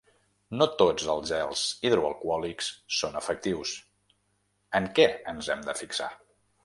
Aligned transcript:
No 0.59 0.67
tots 0.77 1.03
els 1.13 1.27
gels 1.31 1.65
hidroalcohòlics 1.89 2.71
són 3.01 3.19
efectius: 3.21 3.75
en 4.81 4.89
què 5.01 5.07
ens 5.35 5.51
hem 5.57 5.63
de 5.69 5.77
fixar? 5.85 6.09